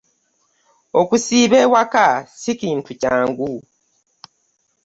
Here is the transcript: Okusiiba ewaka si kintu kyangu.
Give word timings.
Okusiiba 1.01 1.57
ewaka 1.65 2.07
si 2.39 2.51
kintu 2.61 2.91
kyangu. 3.01 3.53